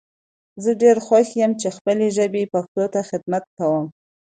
[0.63, 3.85] زه ډیر خوښ یم چی خپلې ژبي پښتو ته خدمت کوم